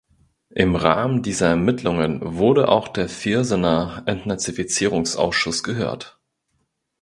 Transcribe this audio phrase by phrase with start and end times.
[0.55, 6.17] Im Rahmen dieser Ermittlungen wurde auch der Viersener Entnazifizierungsausschuss gehört.